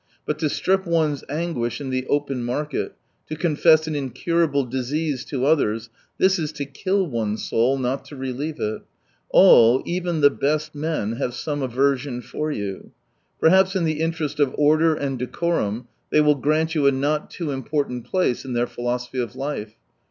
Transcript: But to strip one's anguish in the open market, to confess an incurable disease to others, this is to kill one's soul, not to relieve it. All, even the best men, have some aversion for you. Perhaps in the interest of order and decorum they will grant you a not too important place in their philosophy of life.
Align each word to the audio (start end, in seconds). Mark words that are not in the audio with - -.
But 0.25 0.39
to 0.39 0.49
strip 0.49 0.87
one's 0.87 1.23
anguish 1.29 1.79
in 1.79 1.91
the 1.91 2.07
open 2.07 2.43
market, 2.43 2.95
to 3.29 3.35
confess 3.35 3.85
an 3.85 3.93
incurable 3.93 4.65
disease 4.65 5.23
to 5.25 5.45
others, 5.45 5.91
this 6.17 6.39
is 6.39 6.51
to 6.53 6.65
kill 6.65 7.05
one's 7.05 7.47
soul, 7.47 7.77
not 7.77 8.03
to 8.05 8.15
relieve 8.15 8.59
it. 8.59 8.81
All, 9.29 9.83
even 9.85 10.21
the 10.21 10.31
best 10.31 10.73
men, 10.73 11.11
have 11.17 11.35
some 11.35 11.61
aversion 11.61 12.23
for 12.23 12.51
you. 12.51 12.91
Perhaps 13.39 13.75
in 13.75 13.83
the 13.83 13.99
interest 13.99 14.39
of 14.39 14.55
order 14.57 14.95
and 14.95 15.19
decorum 15.19 15.87
they 16.09 16.19
will 16.19 16.33
grant 16.33 16.73
you 16.73 16.87
a 16.87 16.91
not 16.91 17.29
too 17.29 17.51
important 17.51 18.03
place 18.05 18.43
in 18.43 18.53
their 18.53 18.65
philosophy 18.65 19.19
of 19.19 19.35
life. 19.35 19.75